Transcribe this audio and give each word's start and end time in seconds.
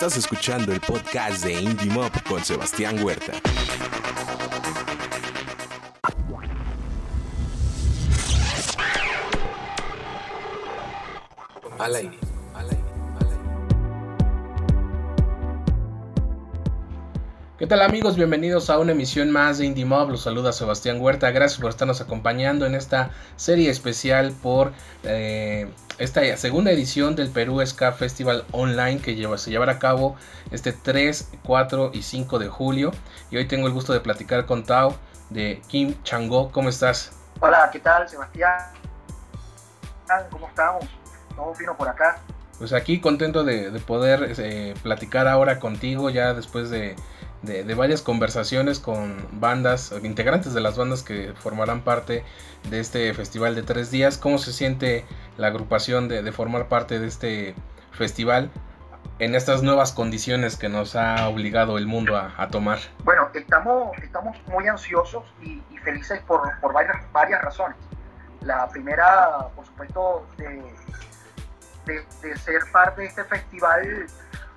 Estás 0.00 0.16
escuchando 0.16 0.72
el 0.72 0.80
podcast 0.80 1.42
de 1.42 1.60
Indie 1.60 1.90
Mob 1.90 2.12
con 2.22 2.44
Sebastián 2.44 3.02
Huerta. 3.02 3.32
Al. 11.80 12.27
¿Qué 17.58 17.66
tal 17.66 17.82
amigos? 17.82 18.14
Bienvenidos 18.14 18.70
a 18.70 18.78
una 18.78 18.92
emisión 18.92 19.32
más 19.32 19.58
de 19.58 19.64
Indie 19.64 19.84
Mob. 19.84 20.10
Los 20.10 20.22
saluda 20.22 20.52
Sebastián 20.52 21.00
Huerta. 21.00 21.32
Gracias 21.32 21.60
por 21.60 21.70
estarnos 21.70 22.00
acompañando 22.00 22.66
en 22.66 22.76
esta 22.76 23.10
serie 23.34 23.68
especial 23.68 24.30
por 24.30 24.72
eh, 25.02 25.68
esta 25.98 26.36
segunda 26.36 26.70
edición 26.70 27.16
del 27.16 27.30
Perú 27.30 27.60
Ska 27.66 27.90
Festival 27.90 28.44
Online 28.52 29.00
que 29.00 29.16
lleva, 29.16 29.38
se 29.38 29.50
llevará 29.50 29.72
a 29.72 29.78
cabo 29.80 30.14
este 30.52 30.72
3, 30.72 31.32
4 31.42 31.90
y 31.94 32.02
5 32.02 32.38
de 32.38 32.46
julio. 32.46 32.92
Y 33.32 33.38
hoy 33.38 33.48
tengo 33.48 33.66
el 33.66 33.72
gusto 33.72 33.92
de 33.92 33.98
platicar 33.98 34.46
con 34.46 34.62
Tao 34.62 34.96
de 35.28 35.60
Kim 35.66 36.00
Chango. 36.04 36.52
¿Cómo 36.52 36.68
estás? 36.68 37.10
Hola, 37.40 37.70
¿qué 37.72 37.80
tal 37.80 38.08
Sebastián? 38.08 38.56
¿Cómo 40.30 40.46
estamos? 40.46 40.84
Todo 41.34 41.52
fino 41.56 41.76
por 41.76 41.88
acá. 41.88 42.20
Pues 42.58 42.72
aquí 42.72 43.00
contento 43.00 43.42
de, 43.42 43.70
poder 43.80 44.32
eh, 44.38 44.74
platicar 44.80 45.26
ahora 45.26 45.58
contigo 45.58 46.08
ya 46.08 46.34
después 46.34 46.70
de 46.70 46.94
de, 47.42 47.74
varias 47.74 48.02
conversaciones 48.02 48.80
con 48.80 49.26
bandas, 49.32 49.92
integrantes 50.02 50.54
de 50.54 50.60
las 50.60 50.76
bandas 50.76 51.02
que 51.02 51.32
formarán 51.34 51.82
parte 51.82 52.24
de 52.70 52.80
este 52.80 53.12
festival 53.14 53.54
de 53.54 53.62
tres 53.62 53.90
días. 53.90 54.18
¿Cómo 54.18 54.38
se 54.38 54.52
siente 54.52 55.04
la 55.36 55.48
agrupación 55.48 56.08
de, 56.08 56.30
formar 56.32 56.68
parte 56.68 56.98
de 56.98 57.06
este 57.06 57.54
festival 57.92 58.50
en 59.18 59.34
estas 59.34 59.62
nuevas 59.62 59.92
condiciones 59.92 60.56
que 60.56 60.68
nos 60.68 60.96
ha 60.96 61.28
obligado 61.28 61.78
el 61.78 61.86
mundo 61.86 62.16
a, 62.16 62.48
tomar? 62.48 62.78
Bueno, 63.04 63.28
estamos, 63.34 63.96
estamos 63.98 64.36
muy 64.46 64.66
ansiosos 64.66 65.24
y, 65.42 65.62
felices 65.84 66.20
por, 66.26 66.42
varias, 66.72 66.96
varias 67.12 67.40
razones. 67.42 67.76
La 68.42 68.68
primera, 68.68 69.48
por 69.54 69.64
supuesto, 69.64 70.26
de, 70.36 70.62
de 71.86 72.36
ser 72.36 72.62
parte 72.72 73.02
de 73.02 73.06
este 73.08 73.24
festival 73.24 74.06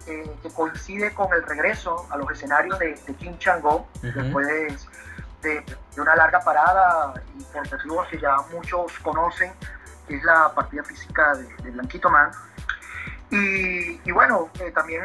eh, 0.07 0.35
que 0.41 0.49
coincide 0.49 1.13
con 1.13 1.31
el 1.33 1.43
regreso 1.43 2.07
a 2.09 2.17
los 2.17 2.31
escenarios 2.31 2.77
de, 2.79 2.95
de 2.95 3.13
Kim 3.15 3.37
Chang-go, 3.37 3.87
después 4.01 4.47
de, 5.41 5.65
una 5.97 6.15
larga 6.15 6.39
parada 6.39 7.13
y 7.37 7.43
por 7.45 7.71
motivos 7.71 8.07
que 8.07 8.19
ya 8.19 8.35
muchos 8.51 8.97
conocen, 8.99 9.51
que 10.07 10.15
es 10.15 10.23
la 10.23 10.53
partida 10.53 10.83
física 10.83 11.35
de, 11.35 11.71
Blanquito 11.71 12.09
Man. 12.09 12.31
Y, 13.31 14.11
bueno, 14.11 14.49
eh, 14.59 14.71
también 14.71 15.03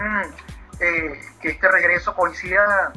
eh, 0.80 1.20
que 1.40 1.50
este 1.50 1.68
regreso 1.68 2.14
coincida 2.14 2.92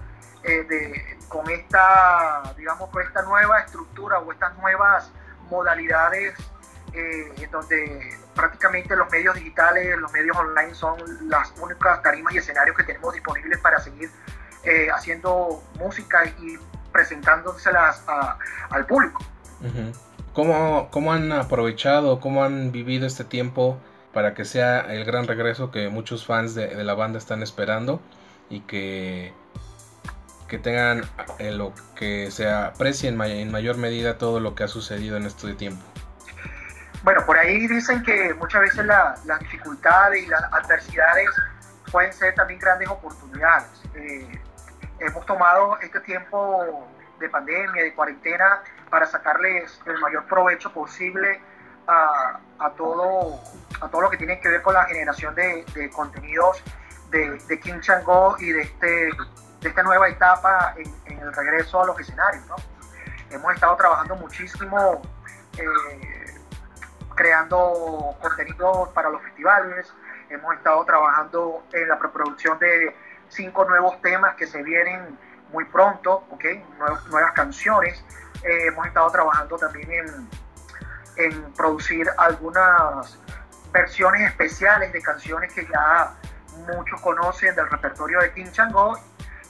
con 1.28 1.50
esta, 1.50 2.54
digamos, 2.58 2.90
con 2.90 3.04
esta 3.04 3.22
nueva 3.22 3.60
estructura 3.60 4.20
o 4.20 4.32
estas 4.32 4.58
nuevas 4.58 5.12
modalidades 5.50 6.36
eh, 6.94 7.48
donde 7.52 8.18
prácticamente 8.36 8.96
los 8.96 9.12
medios 9.12 9.36
digitales, 9.36 9.98
los 9.98 10.12
medios 10.12 10.36
online 10.38 10.74
son 10.74 10.98
las 11.30 11.54
únicas 11.62 12.02
tarimas 12.02 12.34
y 12.34 12.38
escenarios 12.38 12.76
que 12.78 12.84
tenemos 12.84 13.14
disponibles 13.14 13.60
para 13.60 13.80
seguir 13.80 14.10
eh, 14.64 14.88
haciendo 14.94 15.64
música 15.78 16.26
y 16.26 16.58
presentándoselas 16.92 18.04
al 18.70 18.86
público. 18.86 19.24
¿Cómo, 20.34 20.90
¿Cómo, 20.92 21.14
han 21.14 21.32
aprovechado, 21.32 22.20
cómo 22.20 22.44
han 22.44 22.72
vivido 22.72 23.06
este 23.06 23.24
tiempo 23.24 23.78
para 24.14 24.34
que 24.34 24.46
sea 24.46 24.80
el 24.94 25.06
gran 25.06 25.28
regreso 25.28 25.72
que 25.72 25.90
muchos 25.90 26.26
fans 26.26 26.56
de, 26.56 26.84
la 26.84 26.94
banda 26.94 27.18
están 27.20 27.44
esperando 27.44 28.02
y 28.50 28.62
que, 28.62 29.34
que 30.48 30.58
tengan 30.58 31.04
eh, 31.38 31.52
lo 31.52 31.74
que 31.96 32.32
se 32.32 32.50
aprecie 32.50 33.10
en, 33.10 33.22
en 33.22 33.52
mayor 33.52 33.78
medida 33.78 34.18
todo 34.18 34.40
lo 34.40 34.56
que 34.56 34.64
ha 34.64 34.68
sucedido 34.68 35.18
en 35.18 35.26
este 35.26 35.54
tiempo? 35.54 35.84
Bueno, 37.04 37.26
por 37.26 37.38
ahí 37.38 37.66
dicen 37.68 38.04
que 38.04 38.34
muchas 38.34 38.62
veces 38.62 38.86
las 38.86 39.40
dificultades 39.40 40.24
y 40.24 40.28
las 40.28 40.44
adversidades 40.52 41.30
pueden 41.92 42.12
ser 42.12 42.36
también 42.36 42.60
grandes 42.60 42.90
oportunidades. 42.90 43.70
Eh, 43.96 44.42
hemos 45.00 45.26
tomado 45.26 45.80
este 45.80 46.02
tiempo 46.02 46.88
de 47.20 47.30
pandemia, 47.30 47.84
de 47.84 47.94
cuarentena, 47.94 48.62
para 48.90 49.06
sacarles 49.06 49.80
el 49.86 49.98
mayor 50.00 50.26
provecho 50.26 50.74
posible 50.74 51.42
a, 51.88 52.72
todo, 52.78 53.40
a 53.82 53.88
todo 53.88 54.02
lo 54.02 54.10
que 54.10 54.18
tiene 54.18 54.40
que 54.40 54.50
ver 54.50 54.62
con 54.62 54.74
la 54.74 54.84
generación 54.86 55.34
de, 55.36 55.90
contenidos 55.96 56.62
de, 57.10 57.60
Kim 57.62 57.80
Chang-go 57.80 58.36
y 58.40 58.52
de, 58.52 58.62
este, 58.62 59.10
de 59.62 59.70
esta 59.70 59.84
nueva 59.84 60.08
etapa 60.10 60.76
en, 60.78 61.20
el 61.20 61.34
regreso 61.34 61.82
a 61.82 61.88
los 61.88 62.00
escenarios. 62.00 62.44
Hemos 63.32 63.54
estado 63.54 63.76
trabajando 63.78 64.16
muchísimo. 64.18 65.02
Eh, 65.58 66.39
creando 67.20 68.16
contenido 68.22 68.90
para 68.94 69.10
los 69.10 69.22
festivales, 69.22 69.94
hemos 70.30 70.56
estado 70.56 70.86
trabajando 70.86 71.66
en 71.74 71.90
la 71.90 72.00
preproducción 72.00 72.58
de 72.60 72.96
cinco 73.28 73.66
nuevos 73.66 74.02
temas 74.02 74.36
que 74.38 74.48
se 74.48 74.64
vienen 74.64 75.20
muy 75.52 75.66
pronto, 75.66 76.24
¿okay? 76.30 76.64
nuevas, 76.78 77.34
canciones. 77.34 78.02
Eh, 78.42 78.68
hemos 78.68 78.88
estado 78.88 79.12
trabajando 79.12 79.58
también 79.58 79.92
en, 79.92 80.30
en 81.18 81.54
producir 81.56 82.08
algunas 82.18 83.20
versiones 83.74 84.22
especiales 84.30 84.94
de 84.94 85.02
canciones 85.02 85.54
que 85.54 85.68
ya 85.68 86.14
muchos 86.74 87.02
conocen 87.02 87.54
del 87.54 87.70
repertorio 87.70 88.22
de 88.22 88.32
King 88.32 88.50
Chango, 88.54 88.98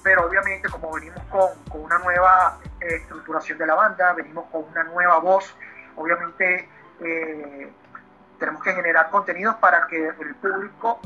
pero 0.02 0.26
obviamente 0.26 0.70
como 0.70 0.92
venimos 0.92 1.24
con, 1.26 1.52
con 1.70 1.82
una 1.82 2.00
nueva 2.00 2.58
estructuración 2.80 3.60
de 3.60 3.68
la 3.68 3.76
banda, 3.76 4.14
venimos 4.14 4.46
con 4.52 4.64
una 4.64 4.86
nueva 4.86 5.20
voz, 5.20 5.56
obviamente 5.96 6.68
eh, 7.02 7.72
tenemos 8.40 8.64
que 8.64 8.74
generar 8.74 9.10
contenidos 9.10 9.56
para 9.56 9.88
que 9.88 10.08
el 10.08 10.36
público 10.36 11.00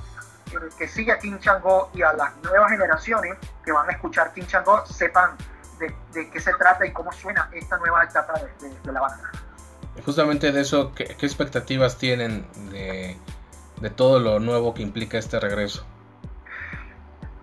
eh, 0.52 0.70
que 0.78 0.88
sigue 0.88 1.12
a 1.12 1.20
Kim 1.20 1.40
Chango 1.40 1.90
y 1.94 2.02
a 2.02 2.14
las 2.14 2.36
nuevas 2.38 2.72
generaciones 2.72 3.38
que 3.66 3.72
van 3.72 3.90
a 3.90 3.94
escuchar 3.94 4.34
Kim 4.34 4.46
Chango 4.46 4.86
sepan 4.86 5.31
de, 5.80 6.30
qué 6.30 6.40
se 6.40 6.54
trata 6.54 6.86
y 6.86 6.92
cómo 6.92 7.12
suena 7.12 7.50
esta 7.52 7.78
nueva 7.78 8.04
etapa 8.04 8.34
de, 8.84 8.92
la 8.92 9.02
banda. 9.02 9.31
Justamente 10.06 10.52
de 10.52 10.62
eso, 10.62 10.94
¿qué, 10.96 11.04
expectativas 11.04 11.98
tienen 11.98 12.48
de, 12.70 13.18
todo 13.96 14.20
lo 14.20 14.40
nuevo 14.40 14.74
que 14.74 14.81
implica 14.81 15.18
este 15.18 15.40
regreso? 15.40 15.86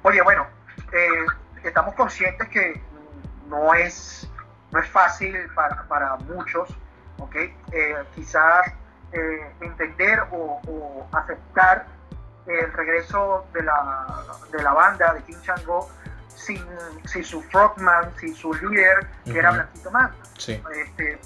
Oye, 0.03 0.23
bueno, 0.23 0.47
eh, 0.93 1.27
estamos 1.63 1.95
conscientes 1.95 2.49
que 2.49 2.81
no 3.49 3.75
es, 3.75 4.29
no 4.71 4.79
es 4.79 4.89
fácil 4.89 5.37
para, 5.55 5.83
para 5.87 6.17
muchos 6.17 6.69
eh, 7.73 7.97
quizás 8.15 8.73
eh, 9.13 9.53
entender 9.61 10.21
o, 10.33 11.07
aceptar 11.13 11.87
el 12.47 12.73
regreso 12.73 13.47
de 13.53 13.63
la, 13.63 14.25
de 14.51 14.63
la 14.63 14.73
banda 14.73 15.15
de 15.15 15.23
King 15.23 15.41
Chango 15.43 15.89
sin, 16.29 16.65
sin, 17.05 17.25
su 17.25 17.43
frontman, 17.43 18.13
sin 18.19 18.35
su 18.35 18.55
líder, 18.55 19.07
que 19.25 19.39
era 19.39 19.51
Blanquito 19.53 19.91
Man. 19.91 20.11
Este, 20.37 21.13
eh, 21.13 21.19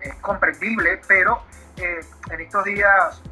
es 0.00 0.14
comprendible, 0.16 1.00
pero 1.06 1.42
en 1.76 2.40
estos 2.40 2.64
días, 2.64 3.22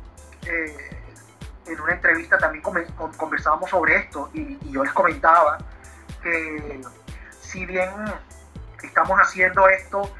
en 0.46 1.80
una 1.80 1.92
entrevista 1.92 2.38
también 2.38 2.62
conversábamos 3.16 3.70
sobre 3.70 3.96
esto 3.96 4.30
y, 4.32 4.58
y 4.60 4.72
yo 4.72 4.82
les 4.82 4.92
comentaba 4.92 5.58
que 6.22 6.80
si 7.40 7.64
bien 7.66 7.90
estamos 8.82 9.18
haciendo 9.18 9.68
esto 9.68 10.10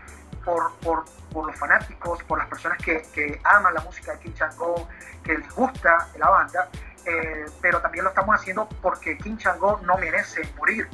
por, 0.44 0.72
por, 0.76 1.04
por 1.32 1.46
los 1.46 1.56
fanáticos, 1.58 2.22
por 2.24 2.38
las 2.38 2.48
personas 2.48 2.78
que, 2.78 3.02
que 3.14 3.40
aman 3.44 3.74
la 3.74 3.80
música 3.80 4.12
de 4.12 4.18
Kim 4.20 4.34
Chang-go, 4.34 4.88
que 5.22 5.38
les 5.38 5.54
gusta 5.54 6.08
la 6.18 6.30
banda, 6.30 6.68
eh, 7.04 7.46
pero 7.60 7.80
también 7.80 8.04
lo 8.04 8.10
estamos 8.10 8.34
haciendo 8.34 8.68
porque 8.82 9.16
Kim 9.18 9.36
Chang-go 9.36 9.80
no 9.82 9.96
merece 9.98 10.42
morir. 10.56 10.88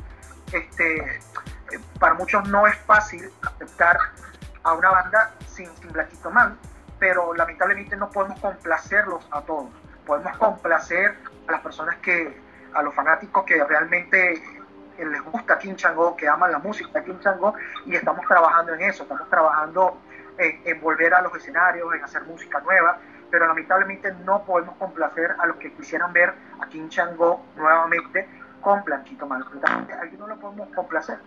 Este, 0.53 1.17
eh, 1.17 1.21
para 1.99 2.15
muchos 2.15 2.49
no 2.49 2.67
es 2.67 2.76
fácil 2.79 3.31
aceptar 3.43 3.99
a 4.62 4.73
una 4.73 4.91
banda 4.91 5.35
sin, 5.49 5.75
sin 5.76 5.93
Blackito 5.93 6.31
Man, 6.31 6.59
pero 6.99 7.35
lamentablemente 7.35 7.97
no 7.97 8.11
podemos 8.11 8.38
complacerlos 8.41 9.26
a 9.31 9.41
todos. 9.43 9.71
Podemos 10.06 10.37
complacer 10.38 11.19
a 11.49 11.53
las 11.53 11.61
personas 11.61 11.97
que, 11.97 12.41
a 12.75 12.82
los 12.82 12.94
fanáticos 12.94 13.44
que 13.44 13.62
realmente 13.65 14.43
les 15.05 15.23
gusta 15.23 15.59
Kim 15.59 15.77
Chang-go, 15.77 16.17
que 16.17 16.29
aman 16.29 16.53
la 16.53 16.59
música 16.59 16.99
de 16.99 17.05
Kim 17.05 17.19
Chang-go, 17.21 17.55
y 17.85 17.95
estamos 17.97 18.25
trabajando 18.27 18.75
en 18.75 18.83
eso, 18.83 19.03
estamos 19.03 19.29
trabajando 19.29 19.99
en, 20.39 20.81
volver 20.81 21.15
a 21.15 21.23
los 21.23 21.35
escenarios, 21.35 21.93
en 21.95 22.05
hacer 22.05 22.23
música 22.25 22.61
nueva, 22.61 22.99
pero 23.31 23.47
lamentablemente 23.47 24.13
no 24.25 24.45
podemos 24.45 24.77
complacer 24.77 25.35
a 25.39 25.47
los 25.47 25.57
que 25.57 25.73
quisieran 25.73 26.13
ver 26.13 26.33
a 26.61 26.67
Kim 26.69 26.89
Chang-go 26.89 27.45
nuevamente 27.57 28.29
con 28.61 28.83
Blanquito 28.85 29.27
Man. 29.27 29.45
Aquí 30.03 30.17
no 30.17 30.27
lo 30.27 30.37
podemos 30.37 30.69
complacer. 30.75 31.19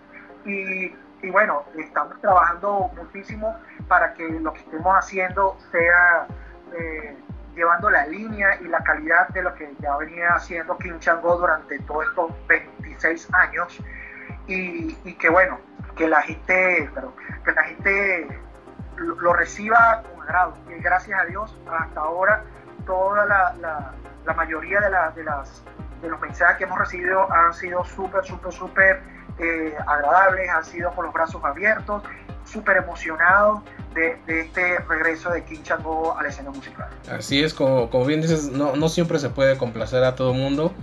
Y, 0.45 0.95
y, 1.21 1.29
bueno, 1.31 1.63
estamos 1.75 2.19
trabajando 2.21 2.89
muchísimo 2.95 3.55
para 3.87 4.13
que 4.13 4.27
lo 4.29 4.53
que 4.53 4.59
estemos 4.59 4.95
haciendo 4.95 5.57
sea 5.71 6.27
eh, 6.73 7.17
llevando 7.55 7.89
la 7.89 8.05
línea 8.07 8.59
y 8.61 8.67
la 8.69 8.81
calidad 8.83 9.27
de 9.29 9.41
lo 9.41 9.53
que 9.55 9.73
ya 9.79 9.97
venía 9.97 10.29
haciendo 10.29 10.77
King 10.77 10.99
Chango 10.99 11.37
durante 11.37 11.79
todos 11.79 12.05
estos 12.07 12.31
26 13.01 13.33
años 13.33 13.77
y, 14.47 14.93
que 15.15 15.29
bueno, 15.29 15.59
que 15.95 16.07
la 16.07 16.21
gente, 16.21 16.89
que 17.45 17.51
la 17.51 17.63
gente 17.63 18.39
lo, 18.97 19.33
reciba 19.33 20.03
con 20.03 20.23
agrado. 20.23 20.57
Y 20.69 20.81
gracias 20.81 21.19
a 21.19 21.25
Dios, 21.25 21.55
hasta 21.69 21.99
ahora, 21.99 22.43
toda 22.85 23.25
la, 23.25 23.93
la, 24.25 24.33
mayoría 24.33 24.79
de, 24.79 24.89
de, 25.15 25.23
las, 25.23 25.63
de 26.01 26.09
los 26.09 26.19
mensajes 26.21 26.57
que 26.57 26.63
hemos 26.63 26.77
recibido 26.77 27.31
han 27.31 27.53
sido 27.53 27.83
súper, 27.83 28.23
súper, 28.23 28.53
súper 28.53 29.01
eh, 29.39 29.75
agradables, 29.87 30.49
han 30.49 30.63
sido 30.63 30.91
con 30.91 31.05
los 31.05 31.13
brazos 31.13 31.43
abiertos, 31.43 32.03
súper 32.45 32.77
emocionados 32.77 33.61
de, 33.95 34.17
este 34.27 34.79
regreso 34.87 35.31
de 35.31 35.43
King 35.43 35.63
Chango 35.63 36.17
a 36.17 36.23
la 36.23 36.29
escena 36.29 36.51
musical. 36.51 36.89
Así 37.11 37.43
es, 37.43 37.53
como, 37.53 37.89
como 37.89 38.05
bien 38.05 38.21
dices, 38.21 38.51
no, 38.51 38.75
no 38.75 38.87
siempre 38.89 39.19
se 39.19 39.29
puede 39.29 39.57
complacer 39.57 40.03
a 40.03 40.15
todo 40.15 40.31
el 40.31 40.37
mundo 40.37 40.73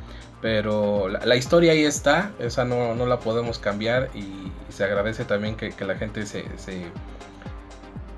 pero 0.41 1.09
la, 1.09 1.37
historia 1.37 1.73
ahí 1.73 1.85
está, 1.85 2.31
esa 2.39 2.65
no, 2.65 2.95
no, 2.95 3.07
la 3.07 3.19
podemos 3.21 3.59
cambiar 3.59 4.11
y 4.15 4.53
se 4.69 4.85
agradece 4.85 5.25
también 5.25 5.57
que, 5.57 5.71
que 5.71 5.85
la 5.85 5.97
gente 5.97 6.27
se, 6.27 6.45
se, 6.59 6.87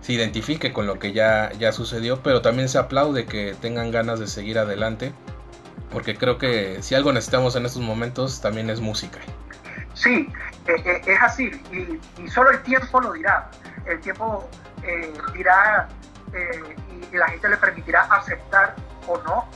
identifique 0.08 0.72
con 0.72 0.86
lo 0.86 0.98
que 0.98 1.12
ya, 1.12 1.52
ya 1.58 1.70
sucedió, 1.70 2.22
pero 2.22 2.40
también 2.40 2.68
se 2.70 2.78
aplaude 2.78 3.26
que 3.26 3.54
tengan 3.60 3.90
ganas 3.90 4.18
de 4.18 4.26
seguir 4.26 4.58
adelante, 4.58 5.12
porque 5.92 6.16
creo 6.16 6.38
que 6.38 6.82
si 6.82 6.94
algo 6.94 7.12
necesitamos 7.12 7.56
en 7.56 7.66
estos 7.66 7.82
momentos 7.82 8.40
también 8.40 8.70
es 8.70 8.80
música. 8.80 9.18
Sí, 9.92 10.28
eh, 10.66 10.82
eh, 10.84 11.02
es 11.06 11.20
así, 11.20 11.50
y, 11.70 12.28
solo 12.28 12.50
el 12.50 12.62
tiempo 12.62 13.00
lo 13.00 13.12
dirá, 13.12 13.50
el 13.86 14.00
tiempo 14.00 14.48
eh, 14.82 15.12
dirá 15.34 15.88
y 17.10 17.16
la 17.16 17.28
gente 17.28 17.48
le 17.48 17.56
permitirá 17.56 18.02
aceptar 18.02 18.74
o 19.08 19.18
no 19.22 19.48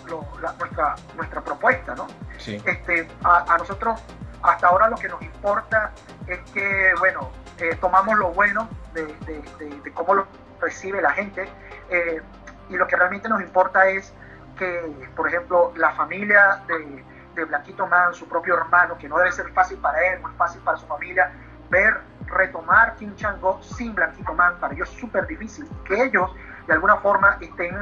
nuestra, 0.59 0.97
nuestra 1.15 1.41
propuesta, 1.43 1.95
¿no? 1.95 2.07
Este, 2.39 3.09
a, 3.23 3.57
nosotros 3.59 4.03
hasta 4.43 4.67
ahora 4.67 4.89
lo 4.89 4.97
que 4.97 5.09
nos 5.09 5.23
importa 5.23 5.93
es 6.27 6.41
que, 6.51 6.93
bueno, 6.99 7.31
eh, 7.59 7.77
tomamos 7.81 8.19
lo 8.19 8.31
bueno 8.33 8.69
de, 8.95 9.93
cómo 9.95 10.15
lo 10.15 10.27
recibe 10.61 11.01
la 11.01 11.13
gente 11.13 11.49
eh, 11.91 12.21
y 12.69 12.77
lo 12.77 12.87
que 12.87 12.97
realmente 12.97 13.29
nos 13.29 13.41
importa 13.43 13.87
es 13.89 14.13
que, 14.59 14.93
por 15.15 15.29
ejemplo, 15.29 15.73
la 15.77 15.93
familia 15.93 16.63
de, 16.67 17.05
de 17.35 17.45
Blanquito 17.45 17.87
Man, 17.87 18.15
su 18.15 18.29
propio 18.29 18.57
hermano, 18.57 18.97
que 18.99 19.09
no 19.09 19.19
debe 19.19 19.33
ser 19.33 19.53
fácil 19.53 19.79
para 19.79 20.01
él, 20.09 20.21
muy 20.21 20.33
fácil 20.33 20.61
para 20.63 20.79
su 20.79 20.87
familia, 20.87 21.33
ver 21.71 22.01
retomar 22.27 22.97
King 22.97 23.15
Chango 23.17 23.61
sin 23.63 23.95
Blanquito 23.95 24.33
Man, 24.35 24.57
para 24.61 24.75
ellos 24.75 24.91
es 24.91 25.01
súper 25.01 25.27
difícil, 25.27 25.69
que 25.85 26.03
ellos 26.05 26.31
de 26.67 26.73
alguna 26.73 26.97
forma 26.97 27.39
estén 27.41 27.75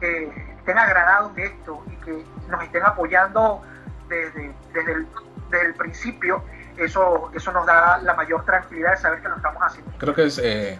eh, 0.00 0.32
estén 0.68 0.78
agradados 0.78 1.34
de 1.34 1.46
esto 1.46 1.82
y 1.90 2.04
que 2.04 2.24
nos 2.50 2.62
estén 2.62 2.82
apoyando 2.84 3.62
desde, 4.08 4.52
desde, 4.74 5.66
el, 5.66 5.74
principio, 5.74 6.44
eso, 6.76 7.30
eso 7.34 7.52
nos 7.52 7.64
da 7.64 7.98
la 7.98 8.12
mayor 8.14 8.44
tranquilidad 8.44 8.90
de 8.90 8.96
saber 8.98 9.22
que 9.22 9.28
lo 9.28 9.36
estamos 9.36 9.62
haciendo. 9.62 9.90
Creo 9.96 10.14
que 10.14 10.26
es 10.26 10.38
eh, 10.38 10.78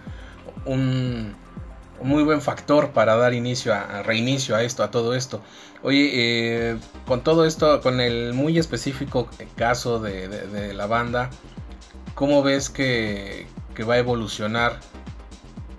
un, 0.67 1.35
muy 2.03 2.23
buen 2.23 2.43
factor 2.43 2.91
para 2.91 3.17
dar 3.17 3.33
inicio 3.33 3.73
a, 3.73 4.03
reinicio 4.03 4.57
a 4.57 4.63
esto, 4.63 4.83
a 4.83 4.91
todo 4.91 5.15
esto. 5.15 5.41
Oye, 5.83 6.11
eh, 6.13 6.79
con 7.07 7.23
todo 7.23 7.47
esto, 7.47 7.81
con 7.81 8.01
el 8.01 8.35
muy 8.35 8.59
específico 8.59 9.31
caso 9.57 10.01
de, 10.01 10.75
la 10.75 10.87
banda, 10.87 11.31
¿cómo 12.15 12.43
ves 12.43 12.69
que, 12.69 13.47
que 13.75 13.85
va 13.85 13.95
a 13.95 13.99
evolucionar 13.99 14.81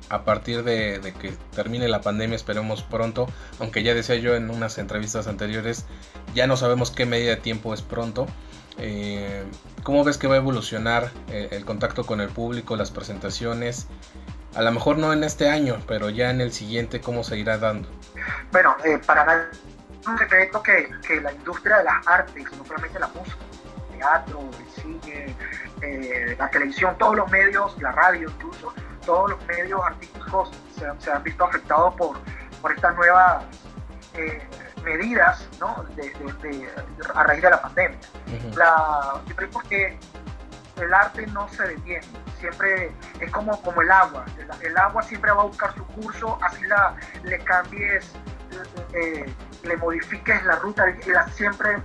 a 0.09 0.23
partir 0.23 0.63
de, 0.63 1.13
que 1.19 1.31
termine 1.55 1.87
la 1.87 2.01
pandemia, 2.01 2.35
esperemos 2.35 2.81
pronto, 2.83 3.27
aunque 3.59 3.83
ya 3.83 3.93
decía 3.93 4.15
yo 4.15 4.35
en 4.35 4.49
unas 4.49 4.77
entrevistas 4.77 5.27
anteriores, 5.27 5.85
ya 6.33 6.47
no 6.47 6.57
sabemos 6.57 6.91
qué 6.91 7.05
medida 7.05 7.31
de 7.31 7.37
tiempo 7.37 7.73
es 7.73 7.81
pronto. 7.81 8.27
Eh, 8.79 9.43
¿Cómo 9.83 10.03
ves 10.03 10.17
que 10.17 10.27
va 10.27 10.35
a 10.35 10.37
evolucionar 10.37 11.11
eh, 11.29 11.49
el, 11.51 11.65
contacto 11.65 12.05
con 12.05 12.21
el 12.21 12.29
público, 12.29 12.75
las 12.75 12.91
presentaciones? 12.91 13.87
A 14.55 14.63
lo 14.63 14.71
mejor 14.71 14.97
no 14.97 15.13
en 15.13 15.23
este 15.23 15.49
año, 15.49 15.79
pero 15.87 16.09
ya 16.09 16.31
en 16.31 16.41
el 16.41 16.51
siguiente, 16.51 17.01
¿cómo 17.01 17.23
se 17.23 17.37
irá 17.37 17.57
dando? 17.57 17.87
Bueno, 18.51 18.75
eh, 18.83 18.99
para 19.05 19.25
nada, 19.25 19.49
un 20.07 20.17
secreto 20.17 20.63
que, 20.63 20.89
que, 21.05 21.21
la 21.21 21.31
industria 21.31 21.77
de 21.77 21.83
las 21.83 22.07
artes, 22.07 22.45
no 22.57 22.65
solamente 22.65 22.99
la 22.99 23.07
música, 23.09 23.37
el 23.91 23.97
teatro, 23.97 24.49
el 24.59 24.81
cine, 24.81 26.35
la 26.37 26.49
televisión, 26.49 26.97
todos 26.97 27.15
los 27.15 27.29
medios, 27.29 27.79
la 27.79 27.91
radio 27.91 28.29
incluso, 28.29 28.73
todos 29.09 29.31
los 29.31 29.45
medios 29.47 29.81
artísticos 29.83 30.51
se, 30.99 31.11
han 31.11 31.23
visto 31.23 31.43
afectados 31.43 31.95
por, 31.95 32.19
por 32.61 32.71
estas 32.71 32.95
nuevas 32.95 33.43
eh, 34.13 34.39
medidas 34.83 35.49
¿no? 35.59 35.83
a 37.15 37.23
raíz 37.23 37.41
de 37.41 37.49
la 37.49 37.59
pandemia. 37.59 37.97
la, 38.55 39.19
porque 39.51 39.97
el 40.79 40.93
arte 40.93 41.25
no 41.25 41.49
se 41.49 41.69
detiene, 41.69 42.05
siempre 42.39 42.91
es 43.19 43.31
como, 43.31 43.59
como 43.63 43.81
el 43.81 43.89
agua, 43.89 44.25
el, 44.61 44.77
agua 44.77 45.01
siempre 45.01 45.31
va 45.31 45.41
a 45.41 45.45
buscar 45.45 45.73
su 45.73 45.83
curso, 45.87 46.37
así 46.43 46.63
la, 46.65 46.95
le 47.23 47.39
cambies, 47.39 48.13
eh, 48.93 49.25
le 49.63 49.77
modifiques 49.77 50.45
la 50.45 50.57
ruta, 50.57 50.85
siempre 51.33 51.81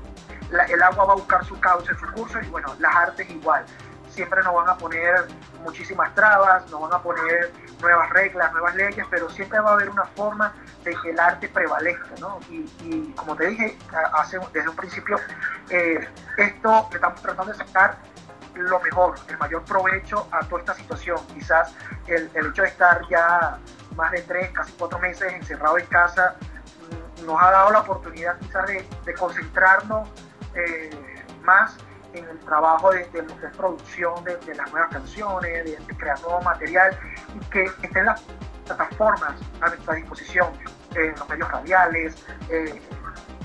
el 0.69 0.83
agua 0.83 1.07
va 1.07 1.13
a 1.15 1.17
buscar 1.17 1.43
su 1.47 1.59
cauce, 1.59 1.95
su 1.95 2.07
curso, 2.13 2.39
y 2.43 2.49
bueno, 2.49 2.75
las 2.81 2.95
artes 2.95 3.31
igual 3.31 3.65
siempre 4.15 4.43
nos 4.43 4.55
van 4.55 4.69
a 4.69 4.77
poner 4.77 5.27
muchísimas 5.63 6.15
trabas, 6.15 6.71
nos 6.71 6.81
van 6.81 6.93
a 6.93 7.03
poner 7.03 7.53
nuevas 7.81 8.11
reglas, 8.11 8.53
nuevas 8.53 8.75
leyes, 8.77 9.05
pero 9.11 9.29
siempre 9.29 9.59
va 9.61 9.71
a 9.71 9.73
haber 9.75 9.91
una 9.91 10.05
forma 10.05 10.55
de 10.85 10.95
que 10.97 11.11
el 11.11 11.19
arte 11.19 11.49
prevalezca, 11.49 12.15
¿no? 12.21 12.39
Y, 12.49 13.13
como 13.17 13.37
te 13.37 13.49
dije 13.49 13.77
hace, 14.13 14.39
desde 14.53 14.69
un 14.69 14.77
principio, 14.77 15.19
eh, 15.69 16.09
esto 16.37 16.89
estamos 16.93 17.21
tratando 17.21 17.53
de 17.53 17.59
sacar 17.59 17.97
lo 18.55 18.79
mejor, 18.81 19.17
el 19.29 19.39
mayor 19.39 19.65
provecho 19.65 20.29
a 20.31 20.41
toda 20.47 20.61
esta 20.61 20.75
situación. 20.75 21.19
Quizás 21.35 21.75
el, 22.07 22.31
hecho 22.35 22.63
de 22.63 22.69
estar 22.69 23.01
ya 23.09 23.59
más 23.97 24.13
de 24.13 24.23
tres, 24.23 24.51
casi 24.51 24.73
cuatro 24.73 24.99
meses 25.01 25.33
encerrado 25.33 25.77
en 25.79 25.87
casa, 25.87 26.37
mm, 27.21 27.27
nos 27.27 27.43
ha 27.43 27.51
dado 27.51 27.73
la 27.73 27.81
oportunidad 27.81 28.39
quizás 28.39 28.67
de, 28.67 29.15
concentrarnos 29.15 30.09
eh, 30.55 30.91
más 31.43 31.77
en 32.15 32.29
el 32.29 32.39
trabajo 32.41 32.93
de, 32.93 33.01
es 33.03 33.57
producción 33.57 34.25
de, 34.25 34.55
las 34.55 34.71
nuevas 34.71 34.91
canciones, 34.91 35.65
de, 35.65 35.97
crear 35.97 36.21
nuevo 36.21 36.41
material 36.43 36.97
y 37.35 37.45
que 37.47 37.65
estén 37.83 38.07
las 38.07 38.23
plataformas 38.67 39.35
a 39.61 39.69
nuestra 39.69 39.95
disposición, 39.95 40.49
en 40.95 41.11
los 41.11 41.29
medios 41.29 41.51
radiales, 41.51 42.25
eh, 42.51 42.81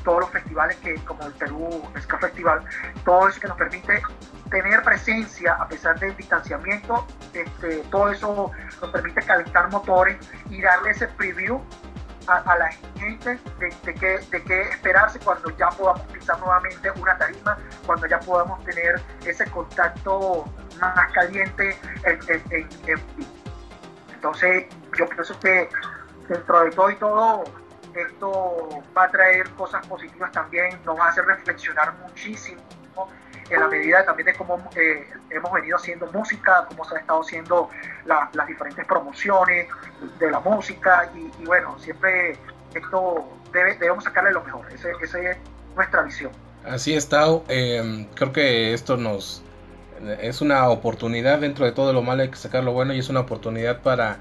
todos 0.03 0.21
los 0.21 0.29
festivales 0.29 0.77
que 0.77 0.95
como 1.03 1.23
el 1.23 1.33
Perú 1.33 1.83
Ska 1.99 2.17
Festival, 2.19 2.63
todo 3.03 3.27
eso 3.27 3.39
que 3.41 3.47
nos 3.47 3.57
permite 3.57 4.01
tener 4.49 4.81
presencia 4.83 5.53
a 5.53 5.67
pesar 5.67 5.99
del 5.99 6.15
distanciamiento, 6.15 7.05
este, 7.33 7.77
todo 7.91 8.09
eso 8.11 8.51
nos 8.81 8.91
permite 8.91 9.21
calentar 9.21 9.69
motores 9.71 10.17
y 10.49 10.61
darle 10.61 10.91
ese 10.91 11.07
preview 11.07 11.61
a, 12.29 12.57
la 12.57 12.71
gente 12.97 13.39
de, 13.59 13.93
qué, 13.95 14.19
de 14.31 14.43
qué 14.43 14.61
esperarse 14.61 15.19
cuando 15.19 15.49
ya 15.57 15.69
podamos 15.69 16.01
pisar 16.07 16.39
nuevamente 16.39 16.91
una 16.91 17.17
tarima, 17.17 17.57
cuando 17.85 18.07
ya 18.07 18.19
podamos 18.19 18.63
tener 18.63 19.01
ese 19.25 19.45
contacto 19.49 20.45
más 20.79 21.11
caliente 21.11 21.77
en, 22.03 22.19
en, 22.51 23.01
Entonces, 24.13 24.65
yo 24.97 25.07
pienso 25.07 25.39
que 25.39 25.69
dentro 26.27 26.63
de 26.63 26.71
todo 26.71 26.89
y 26.89 26.95
todo, 26.97 27.43
esto 27.95 28.83
va 28.95 29.05
a 29.05 29.09
traer 29.09 29.49
cosas 29.51 29.85
positivas 29.87 30.31
también, 30.31 30.79
nos 30.85 30.97
va 30.97 31.05
a 31.05 31.09
hacer 31.09 31.25
reflexionar 31.25 31.93
muchísimo 31.97 32.61
en 33.49 33.59
la 33.59 33.67
medida 33.67 34.05
también 34.05 34.27
de 34.27 34.33
cómo 34.33 34.69
eh, 34.75 35.07
hemos 35.29 35.51
venido 35.51 35.77
haciendo 35.77 36.07
música, 36.11 36.65
cómo 36.67 36.85
se 36.85 36.95
han 36.95 37.01
estado 37.01 37.21
haciendo 37.21 37.69
las 38.05 38.47
diferentes 38.47 38.85
promociones 38.85 39.67
de 40.19 40.31
la 40.31 40.39
música 40.39 41.09
y, 41.15 41.45
bueno, 41.45 41.77
siempre 41.79 42.37
esto 42.73 43.27
debemos 43.51 44.03
sacarle 44.03 44.31
lo 44.31 44.43
mejor, 44.43 44.65
esa 44.73 44.89
es 44.91 45.37
nuestra 45.75 46.01
visión. 46.03 46.31
Así 46.65 46.93
está, 46.93 47.25
eh, 47.47 48.07
creo 48.15 48.31
que 48.31 48.73
esto 48.73 48.97
nos 48.97 49.43
es 50.21 50.41
una 50.41 50.69
oportunidad 50.69 51.39
dentro 51.39 51.65
de 51.65 51.71
todo 51.71 51.93
lo 51.93 52.01
malo 52.01 52.21
hay 52.21 52.29
que 52.29 52.37
sacar 52.37 52.63
lo 52.63 52.71
bueno 52.71 52.93
y 52.93 52.99
es 52.99 53.09
una 53.09 53.21
oportunidad 53.21 53.81
para 53.81 54.19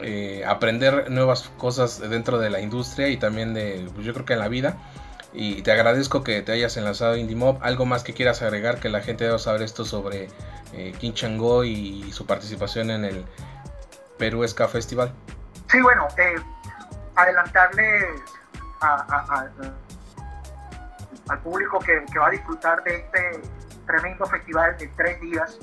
eh, 0.00 0.42
aprender 0.46 1.10
nuevas 1.10 1.50
cosas 1.58 2.00
dentro 2.08 2.38
de 2.38 2.50
la 2.50 2.60
industria 2.60 3.08
y 3.08 3.18
también 3.18 3.54
de 3.54 3.88
pues, 3.94 4.06
yo 4.06 4.14
creo 4.14 4.24
que 4.24 4.32
en 4.32 4.38
la 4.38 4.48
vida 4.48 4.78
y 5.32 5.62
te 5.62 5.72
agradezco 5.72 6.22
que 6.22 6.42
te 6.42 6.52
hayas 6.52 6.76
enlazado 6.76 7.12
a 7.14 7.18
IndieMob. 7.18 7.58
¿Algo 7.62 7.86
más 7.86 8.04
que 8.04 8.12
quieras 8.12 8.42
agregar 8.42 8.80
que 8.80 8.88
la 8.88 9.00
gente 9.00 9.24
deba 9.24 9.38
saber 9.38 9.62
esto 9.62 9.84
sobre 9.84 10.28
eh, 10.72 10.92
King 10.98 11.12
y 11.64 12.12
su 12.12 12.26
participación 12.26 12.90
en 12.90 13.04
el 13.04 13.24
Perú 14.18 14.46
Ska 14.46 14.68
Festival? 14.68 15.12
Sí, 15.70 15.80
bueno, 15.80 16.06
eh, 16.18 16.34
adelantarles 17.14 18.20
al 21.28 21.38
público 21.42 21.78
que, 21.78 22.04
va 22.18 22.26
a 22.26 22.30
disfrutar 22.30 22.82
de 22.84 22.96
este 22.96 23.40
tremendo 23.86 24.26
festival 24.26 24.76
de 24.76 24.88
tres 24.96 25.20
días. 25.20 25.58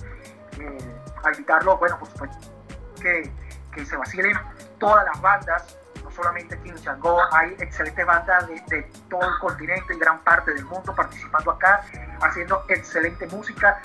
Eh, 0.59 0.77
a 1.23 1.31
invitarlo, 1.31 1.77
bueno, 1.77 1.99
por 1.99 2.07
supuesto, 2.09 2.37
que, 3.01 3.29
que 3.73 3.85
se 3.85 3.97
vacilen 3.97 4.37
todas 4.79 5.05
las 5.05 5.21
bandas 5.21 5.78
solamente 6.19 6.55
aquí 6.55 6.69
en 6.69 6.75
Changó, 6.75 7.17
hay 7.31 7.55
excelentes 7.59 8.05
bandas 8.05 8.47
de, 8.47 8.61
de, 8.67 8.83
todo 9.09 9.21
el 9.21 9.39
continente 9.39 9.93
y 9.93 9.97
gran 9.97 10.19
parte 10.19 10.53
del 10.53 10.65
mundo 10.65 10.93
participando 10.93 11.51
acá, 11.51 11.81
haciendo 12.21 12.65
excelente 12.67 13.25
música. 13.27 13.79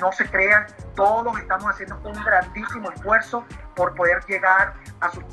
No 0.00 0.12
se 0.12 0.28
crean, 0.28 0.66
todos 0.94 1.38
estamos 1.38 1.66
haciendo 1.66 1.96
un 2.04 2.24
grandísimo 2.24 2.90
esfuerzo 2.90 3.44
por 3.74 3.94
poder 3.94 4.24
llegar 4.26 4.74
a 5.00 5.10
sus 5.10 5.24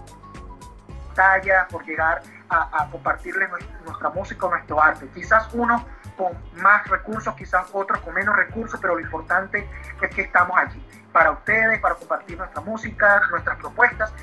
tallas, 1.15 1.65
por 1.71 1.83
llegar 1.85 2.21
a, 2.49 2.83
a 2.83 2.91
compartirles 2.91 3.49
nuestra, 3.83 4.09
música, 4.09 4.47
nuestro 4.47 4.81
arte. 4.81 5.07
Quizás 5.13 5.49
uno 5.53 5.83
con 6.15 6.37
más 6.61 6.87
recursos, 6.87 7.33
quizás 7.35 7.67
otros 7.73 7.99
con 8.01 8.13
menos 8.13 8.35
recursos, 8.35 8.79
pero 8.79 8.95
lo 8.95 9.01
importante 9.01 9.67
es 10.01 10.15
que 10.15 10.21
estamos 10.21 10.55
allí 10.57 10.85
para 11.11 11.31
ustedes, 11.31 11.79
para 11.81 11.95
compartir 11.95 12.37
nuestra 12.37 12.61
música, 12.61 13.21
nuestras 13.31 13.57
propuestas 13.57 14.13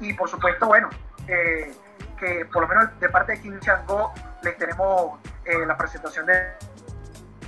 y 0.00 0.12
por 0.14 0.28
supuesto, 0.28 0.66
bueno, 0.66 0.88
que 1.26 2.44
por 2.52 2.62
lo 2.62 2.68
menos 2.68 3.00
de 3.00 3.08
parte 3.08 3.32
de 3.32 3.40
King 3.40 3.58
Chango 3.60 4.12
les 4.42 4.56
tenemos 4.56 5.18
eh, 5.44 5.66
la 5.66 5.76
presentación 5.76 6.26
de, 6.26 6.34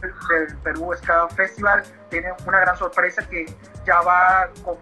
del 0.02 0.56
Perú 0.62 0.92
Ska 0.96 1.28
Festival, 1.28 1.82
tiene 2.10 2.32
una 2.46 2.60
gran 2.60 2.76
sorpresa 2.76 3.22
que 3.28 3.46
ya 3.84 4.00
va 4.00 4.48
con, 4.64 4.76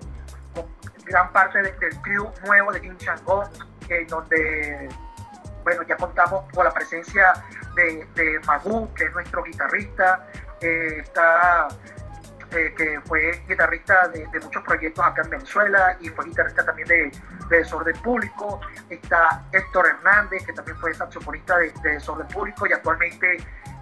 gran 1.05 1.31
parte 1.33 1.63
de, 1.63 1.73
del 1.73 2.01
crew 2.01 2.31
nuevo 2.47 2.73
de 2.73 2.81
King 2.81 2.97
Chango, 2.97 3.45
eh, 3.89 4.07
donde 4.09 4.89
bueno, 5.65 5.83
ya 5.83 5.97
contamos 5.97 6.45
con 6.53 6.65
la 6.65 6.73
presencia 6.73 7.35
de, 7.77 8.07
de 8.15 8.41
que 8.95 9.05
es 9.05 9.13
nuestro 9.13 9.45
guitarrista, 9.45 10.27
eh, 10.61 10.99
está 11.03 11.69
eh, 12.55 12.75
que 12.77 13.01
fue 13.07 13.43
guitarrista 13.49 14.09
de, 14.09 14.27
de, 14.27 14.41
muchos 14.41 14.63
proyectos 14.63 15.05
acá 15.05 15.23
en 15.23 15.31
Venezuela 15.31 15.97
y 16.01 16.09
fue 16.09 16.27
guitarrista 16.27 16.65
también 16.65 16.89
de, 16.89 17.11
de 17.49 17.57
Desorden 17.57 17.97
Público. 18.03 18.61
Está 18.91 19.45
Héctor 19.53 19.87
Hernández, 19.87 20.45
que 20.45 20.53
también 20.53 20.77
fue 20.79 20.95
saxofonista 20.95 21.59
de, 21.59 21.73
de, 21.83 21.91
Desorden 21.93 22.27
Público 22.29 22.67
y 22.67 22.73
actualmente 22.73 23.37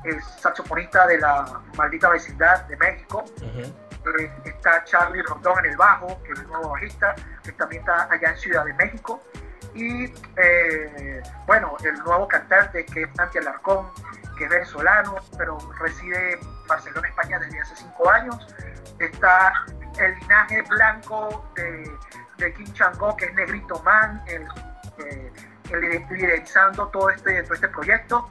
es 0.05 0.25
saxofonista 0.41 1.07
de 1.07 1.19
la 1.19 1.61
maldita 1.77 2.11
vecindad 2.11 2.67
de 2.67 2.77
México. 2.77 3.25
Uh 3.41 3.45
-huh. 3.45 4.21
eh, 4.21 4.33
está 4.45 4.85
Charlie 4.85 5.23
Rondón 5.23 5.65
en 5.65 5.73
el 5.73 5.77
bajo, 5.77 6.23
que 6.23 6.33
es 6.33 6.39
un 6.39 6.49
nuevo 6.49 6.71
bajista, 6.71 7.15
que 7.43 7.53
también 7.53 7.81
está 7.81 8.09
allá 8.11 8.31
en 8.31 8.37
Ciudad 8.37 8.65
de 8.65 8.75
México. 8.75 9.23
Y 9.75 10.13
eh, 10.37 11.23
bueno, 11.47 11.77
el 11.85 11.95
nuevo 12.01 12.27
cantante 12.29 12.85
que 12.87 13.03
es 13.03 13.09
Santi 13.15 13.39
Alarcón, 13.39 13.87
que 14.37 14.45
es 14.45 14.51
venezolano, 14.51 15.17
pero 15.37 15.59
reside 15.79 16.33
en 16.33 16.41
Barcelona, 16.67 17.09
España 17.09 17.39
desde 17.39 17.61
hace 17.61 17.77
cinco 17.77 18.11
años. 18.11 18.55
Está 18.99 19.65
el 19.99 20.15
linaje 20.19 20.63
blanco 20.63 21.45
de, 21.55 21.91
de 22.39 22.55
Kim 22.55 22.73
Chango, 22.73 23.17
que 23.17 23.27
es 23.27 23.35
Negrito 23.35 23.81
Man, 23.83 24.23
el, 24.27 24.47
eh, 24.99 25.33
liderizando 26.11 26.89
todo 26.89 27.11
este, 27.11 27.43
todo 27.43 27.55
este 27.55 27.69
proyecto. 27.69 28.31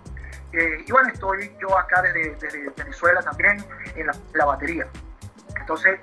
Eh, 0.51 0.83
y 0.85 0.91
bueno, 0.91 1.09
estoy 1.09 1.55
yo 1.61 1.77
acá 1.77 2.01
desde, 2.01 2.35
desde 2.35 2.69
Venezuela 2.75 3.21
también 3.21 3.63
en 3.95 4.07
la, 4.07 4.15
la, 4.33 4.45
batería. 4.45 4.87
Entonces, 5.59 5.99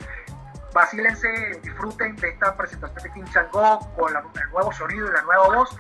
vacílense, 0.77 1.59
disfruten 1.63 2.15
de 2.17 2.29
esta 2.29 2.55
presentación 2.55 3.03
de 3.03 3.11
Kim 3.13 3.25
Chango 3.33 3.81
con 3.97 4.15
el 4.15 4.51
nuevo 4.53 4.71
sonido 4.73 5.09
y 5.09 5.13
la 5.13 5.23
nueva 5.23 5.49
voz. 5.57 5.71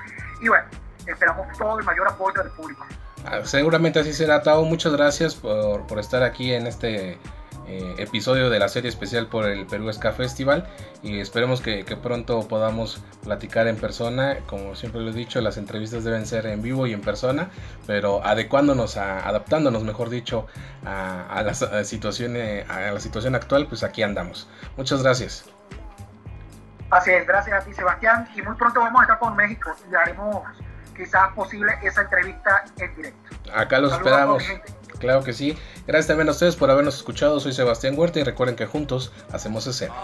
Y 0.40 0.48
bueno, 0.48 0.64
esperamos 1.06 1.46
todo 1.58 1.78
el 1.78 1.84
mayor 1.84 2.08
apoyo 2.08 2.42
del 2.42 2.50
público. 2.52 2.86
Ah, 3.26 3.40
seguramente 3.44 4.00
así 4.00 4.14
será, 4.14 4.42
Tao. 4.42 4.64
Muchas 4.64 4.92
gracias 4.92 5.34
por, 5.34 5.86
por 5.86 5.98
estar 5.98 6.22
aquí 6.22 6.54
en 6.54 6.66
este 6.66 7.18
eh, 7.68 7.94
episodio 7.98 8.50
de 8.50 8.58
la 8.58 8.68
serie 8.68 8.88
especial 8.88 9.26
por 9.26 9.46
el 9.46 9.66
Perú 9.66 9.92
Ska 9.92 10.12
Festival. 10.12 10.66
Y 11.02 11.20
esperemos 11.20 11.60
que, 11.60 11.84
que, 11.84 11.96
pronto 11.96 12.46
podamos 12.48 13.02
platicar 13.24 13.66
en 13.66 13.76
persona. 13.76 14.38
Como 14.46 14.74
siempre 14.74 15.00
lo 15.00 15.10
he 15.10 15.14
dicho, 15.14 15.40
las 15.40 15.56
entrevistas 15.56 16.04
deben 16.04 16.26
ser 16.26 16.46
en 16.46 16.62
vivo 16.62 16.86
y 16.86 16.92
en 16.92 17.00
persona, 17.00 17.50
pero 17.86 18.24
adecuándonos, 18.24 18.96
a, 18.96 19.26
adaptándonos, 19.28 19.84
mejor 19.84 20.10
dicho, 20.10 20.46
a, 20.84 21.26
a, 21.26 21.42
la, 21.42 21.50
a, 21.50 21.84
situación, 21.84 22.36
a 22.36 22.90
la 22.92 23.00
situación 23.00 23.34
actual, 23.34 23.66
pues 23.66 23.82
aquí 23.82 24.02
andamos. 24.02 24.48
Muchas 24.76 25.02
gracias. 25.02 25.44
Así 26.90 27.10
es, 27.10 27.26
gracias 27.26 27.62
a 27.62 27.64
ti, 27.64 27.72
Sebastián. 27.72 28.28
Y 28.34 28.42
muy 28.42 28.54
pronto 28.54 28.80
vamos 28.80 29.00
a 29.00 29.04
estar 29.04 29.18
con 29.18 29.34
México 29.36 29.74
y 29.90 29.94
haremos 29.94 30.44
quizás 30.96 31.32
posible 31.34 31.72
esa 31.82 32.02
entrevista 32.02 32.64
en 32.78 32.96
directo. 32.96 33.36
Acá 33.52 33.78
los 33.78 33.92
Saludos 33.92 34.42
esperamos. 34.42 34.44
Claro 35.06 35.22
que 35.22 35.32
sí. 35.32 35.56
Gracias 35.86 36.08
también 36.08 36.26
a 36.28 36.32
ustedes 36.32 36.56
por 36.56 36.68
habernos 36.68 36.96
escuchado. 36.96 37.38
Soy 37.38 37.52
Sebastián 37.52 37.96
Huerta 37.96 38.18
y 38.18 38.24
recuerden 38.24 38.56
que 38.56 38.66
juntos 38.66 39.12
hacemos 39.30 39.64
escena. 39.68 39.94